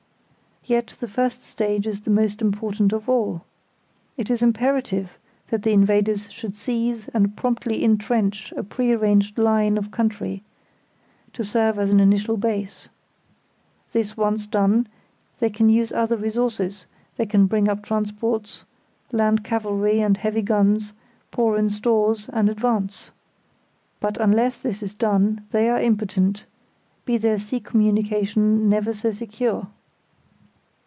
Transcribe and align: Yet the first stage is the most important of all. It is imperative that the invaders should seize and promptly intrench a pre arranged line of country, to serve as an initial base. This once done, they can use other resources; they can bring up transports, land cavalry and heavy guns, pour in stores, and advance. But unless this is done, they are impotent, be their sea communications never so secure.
Yet 0.63 0.95
the 0.99 1.07
first 1.07 1.43
stage 1.43 1.87
is 1.87 2.01
the 2.01 2.11
most 2.11 2.39
important 2.39 2.93
of 2.93 3.09
all. 3.09 3.43
It 4.15 4.29
is 4.29 4.43
imperative 4.43 5.17
that 5.49 5.63
the 5.63 5.71
invaders 5.71 6.31
should 6.31 6.55
seize 6.55 7.07
and 7.07 7.35
promptly 7.35 7.83
intrench 7.83 8.51
a 8.51 8.61
pre 8.61 8.91
arranged 8.93 9.39
line 9.39 9.75
of 9.75 9.89
country, 9.89 10.43
to 11.33 11.43
serve 11.43 11.79
as 11.79 11.89
an 11.89 11.99
initial 11.99 12.37
base. 12.37 12.89
This 13.91 14.15
once 14.15 14.45
done, 14.45 14.87
they 15.39 15.49
can 15.49 15.67
use 15.67 15.91
other 15.91 16.15
resources; 16.15 16.85
they 17.17 17.25
can 17.25 17.47
bring 17.47 17.67
up 17.67 17.81
transports, 17.81 18.63
land 19.11 19.43
cavalry 19.43 19.99
and 19.99 20.15
heavy 20.15 20.43
guns, 20.43 20.93
pour 21.31 21.57
in 21.57 21.71
stores, 21.71 22.29
and 22.31 22.49
advance. 22.49 23.09
But 23.99 24.17
unless 24.21 24.57
this 24.57 24.83
is 24.83 24.93
done, 24.93 25.43
they 25.49 25.67
are 25.69 25.81
impotent, 25.81 26.45
be 27.03 27.17
their 27.17 27.39
sea 27.39 27.59
communications 27.59 28.61
never 28.69 28.93
so 28.93 29.11
secure. 29.11 29.65